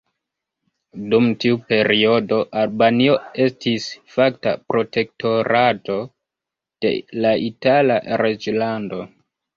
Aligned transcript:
Dum 1.09 1.25
tiu 1.43 1.57
periodo 1.73 2.39
Albanio 2.61 3.17
estis 3.45 3.85
fakta 4.15 4.55
protektorato 4.75 5.99
de 6.87 6.95
la 7.27 7.37
Itala 7.51 7.99
reĝlando. 8.25 9.05